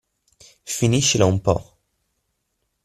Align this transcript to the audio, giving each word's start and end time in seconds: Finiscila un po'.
Finiscila 0.77 1.27
un 1.33 1.39
po'. 1.45 1.59